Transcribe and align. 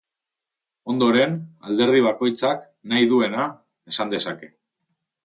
Ondoren, 0.93 1.35
alderdi 1.67 1.99
bakoitzak 2.05 2.63
nahi 2.95 3.05
duena 3.13 3.45
esan 3.93 4.15
dezake. 4.15 4.51